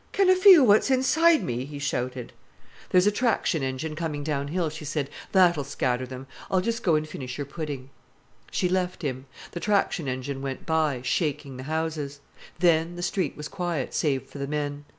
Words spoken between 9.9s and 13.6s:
engine went by, shaking the houses. Then the street was